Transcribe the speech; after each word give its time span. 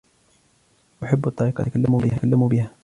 أحب 1.03 1.27
الطريقة 1.27 1.59
التي 1.67 1.79
يتكلم 1.79 2.47
بها. 2.47 2.71